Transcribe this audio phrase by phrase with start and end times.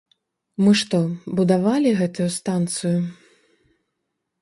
[0.63, 1.01] Мы што,
[1.41, 2.99] будавалі гэтую станцыю?